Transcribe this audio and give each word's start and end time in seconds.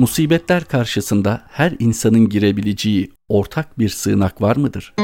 Musibetler 0.00 0.64
karşısında 0.64 1.40
her 1.48 1.72
insanın 1.78 2.28
girebileceği 2.28 3.08
ortak 3.28 3.78
bir 3.78 3.88
sığınak 3.88 4.42
var 4.42 4.56
mıdır? 4.56 4.94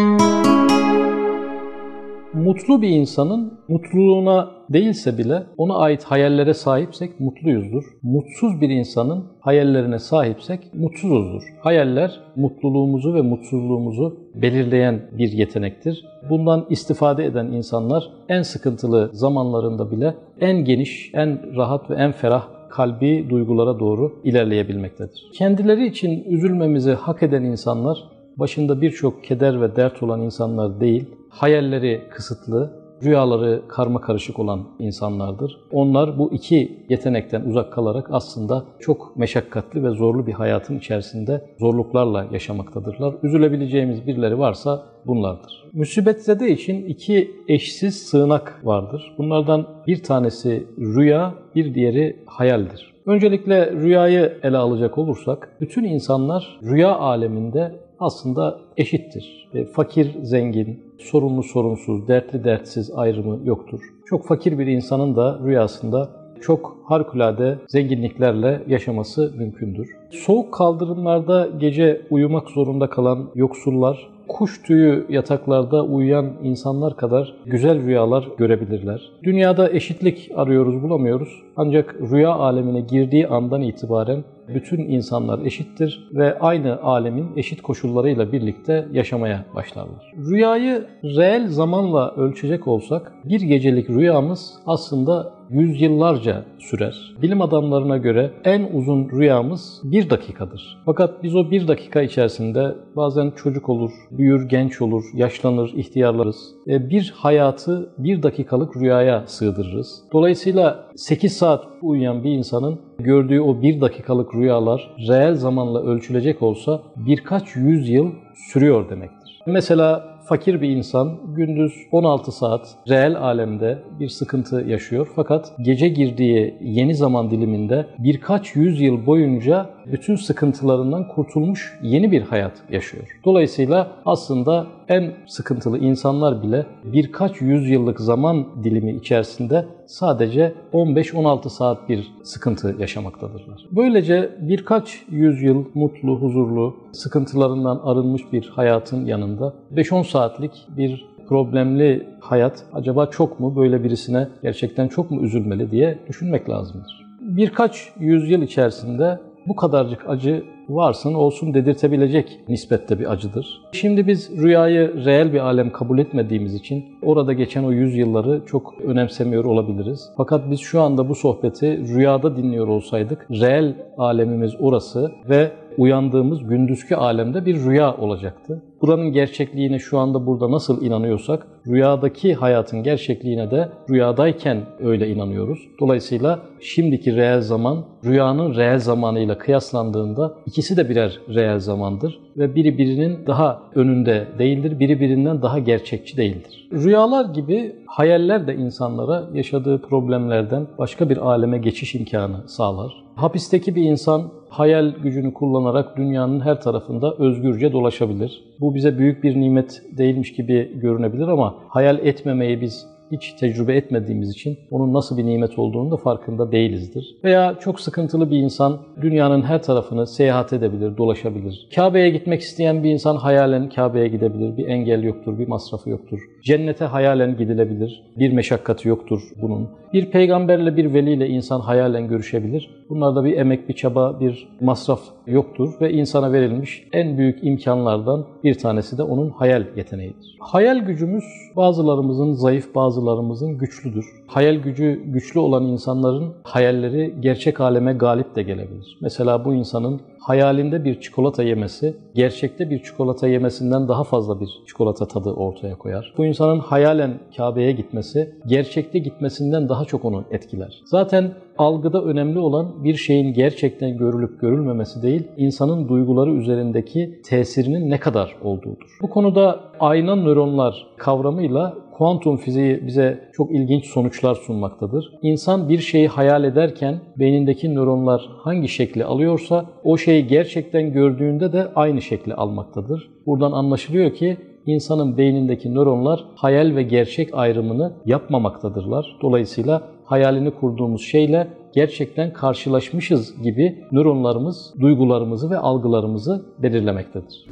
Mutlu 2.34 2.82
bir 2.82 2.88
insanın 2.88 3.60
mutluluğuna 3.69 4.51
değilse 4.71 5.19
bile 5.19 5.42
ona 5.56 5.74
ait 5.74 6.04
hayallere 6.04 6.54
sahipsek 6.54 7.21
mutluyuzdur. 7.21 7.85
Mutsuz 8.03 8.60
bir 8.60 8.69
insanın 8.69 9.24
hayallerine 9.40 9.98
sahipsek 9.98 10.74
mutsuzuzdur. 10.74 11.42
Hayaller 11.60 12.21
mutluluğumuzu 12.37 13.15
ve 13.15 13.21
mutsuzluğumuzu 13.21 14.21
belirleyen 14.35 15.10
bir 15.19 15.33
yetenektir. 15.33 16.05
Bundan 16.30 16.66
istifade 16.70 17.24
eden 17.24 17.47
insanlar 17.47 18.05
en 18.28 18.42
sıkıntılı 18.42 19.10
zamanlarında 19.12 19.91
bile 19.91 20.15
en 20.41 20.65
geniş, 20.65 21.10
en 21.15 21.56
rahat 21.56 21.91
ve 21.91 21.95
en 21.95 22.12
ferah 22.12 22.55
kalbi 22.77 23.30
duygulara 23.30 23.80
doğru 23.80 24.21
ilerleyebilmektedir. 24.25 25.30
Kendileri 25.33 25.87
için 25.87 26.25
üzülmemizi 26.25 26.93
hak 26.93 27.23
eden 27.23 27.43
insanlar 27.45 27.98
başında 28.37 28.80
birçok 28.80 29.25
keder 29.25 29.61
ve 29.61 29.77
dert 29.77 30.03
olan 30.03 30.21
insanlar 30.21 30.81
değil, 30.81 31.05
hayalleri 31.29 32.03
kısıtlı, 32.11 32.86
rüyaları 33.02 33.62
karma 33.68 34.00
karışık 34.00 34.38
olan 34.38 34.64
insanlardır. 34.78 35.60
Onlar 35.73 36.18
bu 36.18 36.32
iki 36.32 36.84
yetenekten 36.88 37.42
uzak 37.42 37.72
kalarak 37.72 38.09
aslında 38.10 38.64
çok 38.80 39.16
meşakkatli 39.16 39.84
ve 39.84 39.91
zorlu 39.91 40.27
bir 40.27 40.32
hayatın 40.32 40.78
içerisinde 40.78 41.45
zorluklarla 41.59 42.27
yaşamaktadırlar. 42.32 43.14
Üzülebileceğimiz 43.22 44.06
birileri 44.06 44.38
varsa 44.38 44.82
bunlardır. 45.06 45.64
Müsibetzede 45.72 46.50
için 46.50 46.84
iki 46.84 47.30
eşsiz 47.48 48.02
sığınak 48.02 48.60
vardır. 48.64 49.14
Bunlardan 49.19 49.66
bir 49.86 50.02
tanesi 50.02 50.66
rüya, 50.78 51.34
bir 51.55 51.74
diğeri 51.74 52.16
hayaldir. 52.27 52.97
Öncelikle 53.06 53.72
rüyayı 53.72 54.38
ele 54.42 54.56
alacak 54.56 54.98
olursak, 54.98 55.56
bütün 55.60 55.84
insanlar 55.84 56.58
rüya 56.62 56.97
aleminde 56.97 57.86
aslında 58.00 58.58
eşittir. 58.77 59.48
E, 59.55 59.64
fakir, 59.64 60.14
zengin, 60.22 60.80
sorunlu, 60.98 61.42
sorunsuz, 61.42 62.08
dertli, 62.08 62.44
dertsiz 62.44 62.91
ayrımı 62.91 63.41
yoktur. 63.44 63.80
Çok 64.06 64.27
fakir 64.27 64.58
bir 64.58 64.66
insanın 64.66 65.16
da 65.16 65.41
rüyasında 65.44 66.11
çok 66.41 66.77
harikulade 66.84 67.58
zenginliklerle 67.69 68.62
yaşaması 68.66 69.33
mümkündür. 69.36 69.97
Soğuk 70.11 70.55
kaldırımlarda 70.55 71.48
gece 71.61 72.03
uyumak 72.11 72.50
zorunda 72.50 72.91
kalan 72.91 73.30
yoksullar 73.34 74.16
kuş 74.28 74.62
tüyü 74.62 75.06
yataklarda 75.08 75.84
uyuyan 75.84 76.33
insanlar 76.42 76.97
kadar 76.97 77.34
güzel 77.47 77.83
rüyalar 77.86 78.28
görebilirler. 78.38 79.12
Dünyada 79.22 79.70
eşitlik 79.70 80.31
arıyoruz, 80.36 80.83
bulamıyoruz. 80.83 81.42
Ancak 81.56 81.97
rüya 82.12 82.31
alemine 82.31 82.81
girdiği 82.81 83.28
andan 83.28 83.62
itibaren 83.62 84.25
bütün 84.55 84.78
insanlar 84.78 85.47
eşittir 85.47 86.08
ve 86.14 86.39
aynı 86.39 86.83
alemin 86.83 87.36
eşit 87.36 87.62
koşullarıyla 87.62 88.33
birlikte 88.33 88.88
yaşamaya 88.92 89.44
başlarlar. 89.55 90.12
Rüyayı 90.30 90.86
reel 91.05 91.48
zamanla 91.48 92.14
ölçecek 92.14 92.69
olsak 92.69 93.12
bir 93.25 93.41
gecelik 93.41 93.91
rüyamız 93.91 94.55
aslında 94.66 95.36
yüzyıllarca 95.50 96.44
sürer. 96.58 97.14
Bilim 97.22 97.42
adamlarına 97.42 97.97
göre 97.97 98.30
en 98.44 98.69
uzun 98.72 99.11
rüyamız 99.11 99.80
bir 99.84 100.11
dakikadır. 100.11 100.78
Fakat 100.86 101.22
biz 101.22 101.36
o 101.36 101.50
bir 101.50 101.69
dakika 101.69 102.03
içerisinde 102.03 102.75
bazen 102.97 103.31
çocuk 103.31 103.69
olur, 103.69 103.91
büyür, 104.10 104.48
genç 104.48 104.83
olur, 104.83 105.05
yaşlanır, 105.14 105.72
ihtiyarlarız. 105.77 106.36
Bir 106.66 107.14
hayatı 107.16 107.91
bir 107.98 108.22
dakikalık 108.22 108.77
rüyaya 108.77 109.27
sığdırırız. 109.27 110.03
Dolayısıyla 110.12 110.86
8 110.97 111.36
saat 111.36 111.64
uyuyan 111.83 112.25
bir 112.25 112.31
insanın 112.31 112.81
gördüğü 112.98 113.41
o 113.41 113.62
bir 113.62 113.81
dakikalık 113.81 114.34
rüyalar 114.37 114.91
reel 115.09 115.34
zamanla 115.34 115.83
ölçülecek 115.83 116.42
olsa 116.42 116.83
birkaç 116.97 117.56
yüz 117.56 117.88
yıl 117.88 118.10
sürüyor 118.34 118.91
demektir. 118.91 119.43
Mesela 119.47 120.16
fakir 120.28 120.60
bir 120.60 120.69
insan 120.69 121.12
gündüz 121.37 121.72
16 121.93 122.33
saat 122.33 122.75
reel 122.88 123.16
alemde 123.16 123.78
bir 124.00 124.09
sıkıntı 124.09 124.65
yaşıyor. 124.69 125.09
Fakat 125.16 125.53
gece 125.62 125.88
girdiği 125.88 126.55
yeni 126.60 126.94
zaman 126.94 127.31
diliminde 127.31 127.87
birkaç 127.99 128.56
yüzyıl 128.56 129.06
boyunca 129.06 129.71
bütün 129.92 130.16
sıkıntılarından 130.16 131.08
kurtulmuş 131.08 131.78
yeni 131.82 132.12
bir 132.12 132.22
hayat 132.22 132.52
yaşıyor. 132.70 133.20
Dolayısıyla 133.24 133.92
aslında 134.06 134.66
en 134.88 135.12
sıkıntılı 135.26 135.78
insanlar 135.78 136.42
bile 136.42 136.66
birkaç 136.84 137.41
yüzyıllık 137.41 138.00
zaman 138.00 138.47
dilimi 138.64 138.92
içerisinde 138.92 139.66
sadece 139.86 140.54
15-16 140.72 141.50
saat 141.50 141.88
bir 141.88 142.12
sıkıntı 142.22 142.76
yaşamaktadırlar. 142.78 143.66
Böylece 143.70 144.30
birkaç 144.41 145.02
yüzyıl 145.10 145.64
mutlu, 145.74 146.16
huzurlu, 146.16 146.76
sıkıntılarından 146.92 147.80
arınmış 147.84 148.22
bir 148.32 148.48
hayatın 148.48 149.04
yanında 149.04 149.54
5-10 149.74 150.04
saatlik 150.04 150.53
bir 150.76 151.06
problemli 151.28 152.08
hayat 152.20 152.64
acaba 152.72 153.06
çok 153.06 153.41
mu 153.41 153.56
böyle 153.56 153.84
birisine 153.84 154.28
gerçekten 154.42 154.88
çok 154.88 155.10
mu 155.10 155.22
üzülmeli 155.22 155.70
diye 155.70 155.98
düşünmek 156.08 156.50
lazımdır. 156.50 157.06
Birkaç 157.20 157.92
yüzyıl 158.00 158.42
içerisinde 158.42 159.18
bu 159.49 159.57
kadarcık 159.57 160.09
acı 160.09 160.45
varsın 160.69 161.15
olsun 161.15 161.55
dedirtebilecek 161.55 162.41
nispette 162.49 162.99
bir 162.99 163.12
acıdır. 163.12 163.62
Şimdi 163.73 164.07
biz 164.07 164.43
rüyayı 164.43 165.05
reel 165.05 165.33
bir 165.33 165.39
alem 165.39 165.71
kabul 165.71 165.99
etmediğimiz 165.99 166.55
için 166.55 166.84
orada 167.03 167.33
geçen 167.33 167.65
o 167.65 167.73
yüzyılları 167.73 168.43
çok 168.47 168.75
önemsemiyor 168.81 169.45
olabiliriz. 169.45 170.09
Fakat 170.17 170.51
biz 170.51 170.61
şu 170.61 170.81
anda 170.81 171.09
bu 171.09 171.15
sohbeti 171.15 171.95
rüyada 171.95 172.37
dinliyor 172.37 172.69
olsaydık 172.69 173.27
reel 173.31 173.75
alemimiz 173.99 174.53
orası 174.61 175.12
ve 175.29 175.51
uyandığımız 175.78 176.42
gündüzki 176.48 176.97
alemde 176.97 177.47
bir 177.47 177.64
rüya 177.64 177.97
olacaktı. 177.97 178.62
Buranın 178.82 179.12
gerçekliğine 179.12 179.78
şu 179.78 179.98
anda 179.98 180.26
burada 180.26 180.50
nasıl 180.50 180.84
inanıyorsak, 180.84 181.47
rüyadaki 181.66 182.34
hayatın 182.34 182.82
gerçekliğine 182.82 183.50
de 183.50 183.69
rüyadayken 183.91 184.60
öyle 184.81 185.09
inanıyoruz. 185.09 185.59
Dolayısıyla 185.81 186.41
şimdiki 186.60 187.16
reel 187.16 187.41
zaman, 187.41 187.84
rüyanın 188.04 188.54
reel 188.54 188.78
zamanıyla 188.78 189.38
kıyaslandığında 189.38 190.34
ikisi 190.47 190.76
de 190.76 190.88
birer 190.88 191.20
reel 191.34 191.59
zamandır 191.59 192.20
ve 192.36 192.54
biri 192.54 192.78
birinin 192.78 193.26
daha 193.26 193.62
önünde 193.75 194.26
değildir, 194.38 194.78
biri 194.78 195.00
birinden 195.00 195.42
daha 195.42 195.59
gerçekçi 195.59 196.16
değildir. 196.16 196.69
Rüyalar 196.72 197.34
gibi 197.34 197.76
hayaller 197.86 198.47
de 198.47 198.54
insanlara 198.54 199.25
yaşadığı 199.34 199.82
problemlerden 199.82 200.66
başka 200.78 201.10
bir 201.10 201.16
aleme 201.16 201.59
geçiş 201.59 201.94
imkanı 201.94 202.48
sağlar. 202.48 203.06
Hapisteki 203.16 203.75
bir 203.75 203.82
insan 203.82 204.32
hayal 204.49 204.94
gücünü 204.94 205.34
kullanarak 205.34 205.97
dünyanın 205.97 206.41
her 206.41 206.60
tarafında 206.60 207.15
özgürce 207.15 207.72
dolaşabilir. 207.72 208.44
Bu 208.60 208.75
bize 208.75 208.99
büyük 208.99 209.25
bir 209.25 209.41
nimet 209.41 209.82
değilmiş 209.99 210.32
gibi 210.32 210.81
görünebilir 210.81 211.28
ama 211.28 211.54
hayal 211.69 211.99
etmemeyi 211.99 212.60
biz 212.60 212.87
hiç 213.12 213.33
tecrübe 213.33 213.77
etmediğimiz 213.77 214.31
için 214.31 214.59
onun 214.71 214.94
nasıl 214.94 215.17
bir 215.17 215.27
nimet 215.27 215.59
olduğunu 215.59 215.91
da 215.91 215.97
farkında 215.97 216.53
değilizdir. 216.53 217.17
Veya 217.25 217.56
çok 217.61 217.81
sıkıntılı 217.81 218.31
bir 218.31 218.39
insan 218.39 218.78
dünyanın 219.03 219.43
her 219.43 219.62
tarafını 219.62 220.06
seyahat 220.06 220.53
edebilir, 220.53 220.97
dolaşabilir. 220.97 221.69
Kabe'ye 221.75 222.11
gitmek 222.11 222.41
isteyen 222.41 222.84
bir 222.84 222.91
insan 222.91 223.16
hayalen 223.16 223.69
Kabe'ye 223.69 224.09
gidebilir. 224.09 224.56
Bir 224.56 224.66
engel 224.66 225.03
yoktur, 225.03 225.39
bir 225.39 225.49
masrafı 225.49 225.91
yoktur. 225.91 226.21
Cennete 226.43 226.84
hayalen 226.84 227.37
gidilebilir. 227.37 228.03
Bir 228.19 228.33
meşakkatı 228.33 228.89
yoktur 228.89 229.22
bunun. 229.43 229.69
Bir 229.93 230.11
peygamberle, 230.11 230.77
bir 230.77 230.95
veliyle 230.95 231.28
insan 231.28 231.61
hayalen 231.61 232.09
görüşebilir. 232.09 232.71
Bunlarda 232.89 233.25
bir 233.25 233.37
emek, 233.39 233.69
bir 233.69 233.75
çaba, 233.75 234.21
bir 234.21 234.49
masraf 234.61 235.00
yoktur 235.27 235.75
ve 235.81 235.93
insana 235.93 236.33
verilmiş 236.33 236.89
en 236.93 237.19
büyük 237.19 237.45
imkanlardan 237.45 238.27
bir 238.45 238.55
tanesi 238.55 238.99
de 238.99 239.03
onun 239.03 239.31
hayal 239.31 239.65
yeteneğidir. 239.77 240.37
Hayal 240.41 240.78
gücümüz 240.78 241.25
bazılarımızın 241.56 242.33
zayıf, 242.33 242.75
bazılarımızın 242.97 243.59
güçlüdür. 243.59 244.05
Hayal 244.27 244.55
gücü 244.55 245.03
güçlü 245.05 245.41
olan 245.41 245.65
insanların 245.65 246.34
hayalleri 246.45 247.15
gerçek 247.21 247.60
aleme 247.60 247.93
galip 247.93 248.37
de 248.37 248.43
gelebilir. 248.43 248.98
Mesela 249.01 249.45
bu 249.45 249.54
insanın 249.54 250.01
hayalinde 250.21 250.84
bir 250.84 251.01
çikolata 251.01 251.43
yemesi, 251.43 251.97
gerçekte 252.15 252.71
bir 252.71 252.83
çikolata 252.83 253.28
yemesinden 253.28 253.89
daha 253.89 254.04
fazla 254.04 254.41
bir 254.41 254.48
çikolata 254.66 255.09
tadı 255.09 255.31
ortaya 255.31 255.78
koyar. 255.78 256.14
Bu 256.19 256.25
insanın 256.25 256.58
hayalen 256.58 257.19
Kabe'ye 257.37 257.72
gitmesi, 257.72 258.34
gerçekte 258.46 258.99
gitmesinden 258.99 259.69
daha 259.69 259.84
çok 259.84 260.04
onu 260.04 260.25
etkiler. 260.31 260.82
Zaten 260.84 261.34
algıda 261.58 262.02
önemli 262.04 262.38
olan 262.38 262.84
bir 262.84 262.94
şeyin 262.94 263.32
gerçekten 263.32 263.96
görülüp 263.96 264.40
görülmemesi 264.40 265.02
değil, 265.02 265.22
insanın 265.36 265.88
duyguları 265.88 266.30
üzerindeki 266.30 267.20
tesirinin 267.24 267.90
ne 267.90 268.00
kadar 268.00 268.36
olduğudur. 268.42 268.98
Bu 269.02 269.10
konuda 269.10 269.60
ayna 269.80 270.16
nöronlar 270.16 270.86
kavramıyla 270.96 271.74
kuantum 271.92 272.36
fiziği 272.36 272.86
bize 272.86 273.30
çok 273.32 273.50
ilginç 273.50 273.86
sonuçlar 273.86 274.34
sunmaktadır. 274.34 275.12
İnsan 275.22 275.68
bir 275.68 275.78
şeyi 275.78 276.08
hayal 276.08 276.44
ederken 276.44 277.00
beynindeki 277.18 277.74
nöronlar 277.74 278.28
hangi 278.38 278.68
şekli 278.68 279.04
alıyorsa 279.04 279.66
o 279.84 279.96
şeyi 279.96 280.26
gerçekten 280.26 280.92
gördüğünde 280.92 281.52
de 281.52 281.68
aynı 281.74 282.02
şekli 282.02 282.34
almaktadır. 282.34 283.10
Buradan 283.26 283.52
anlaşılıyor 283.52 284.14
ki 284.14 284.36
insanın 284.66 285.18
beynindeki 285.18 285.74
nöronlar 285.74 286.24
hayal 286.34 286.76
ve 286.76 286.82
gerçek 286.82 287.28
ayrımını 287.32 287.92
yapmamaktadırlar. 288.06 289.16
Dolayısıyla 289.22 289.82
hayalini 290.06 290.50
kurduğumuz 290.50 291.02
şeyle 291.02 291.48
gerçekten 291.74 292.32
karşılaşmışız 292.32 293.42
gibi 293.42 293.84
nöronlarımız 293.92 294.74
duygularımızı 294.80 295.50
ve 295.50 295.58
algılarımızı 295.58 296.44
belirlemektedir. 296.58 297.46